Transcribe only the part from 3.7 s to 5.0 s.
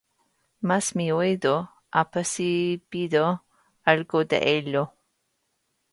algo de ello.